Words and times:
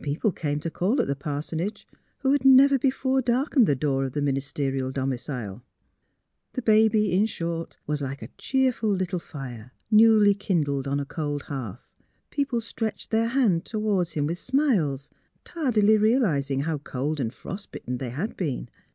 People 0.00 0.32
came 0.32 0.58
to 0.60 0.70
call 0.70 1.02
at 1.02 1.06
the 1.06 1.14
parsonage 1.14 1.86
who 2.20 2.32
had 2.32 2.46
never 2.46 2.78
before 2.78 3.20
darkened 3.20 3.66
the 3.66 3.76
door 3.76 4.04
of 4.04 4.12
the 4.12 4.22
ministerial 4.22 4.90
domicile. 4.90 5.62
332 6.54 6.62
THE 6.64 6.66
HEART 6.72 6.86
OF 6.86 6.92
PHILURA 6.92 6.92
The 6.94 6.96
baby, 6.96 7.12
in 7.12 7.26
short, 7.66 7.78
was 7.86 8.00
like 8.00 8.22
a 8.22 8.32
cheerful 8.38 8.88
little 8.88 9.18
fire, 9.18 9.72
newly 9.90 10.32
kindled 10.32 10.88
on 10.88 10.98
a 10.98 11.04
cold 11.04 11.42
hearth; 11.52 11.92
people 12.30 12.62
stretched 12.62 13.10
their 13.10 13.28
hands 13.28 13.64
toward 13.66 14.08
him 14.12 14.24
with 14.26 14.38
smiles, 14.38 15.10
tardily 15.44 15.98
realising 15.98 16.60
how 16.62 16.78
cold 16.78 17.20
and 17.20 17.34
frost 17.34 17.70
bitten 17.70 17.98
they 17.98 18.08
had 18.08 18.34
been. 18.34 18.70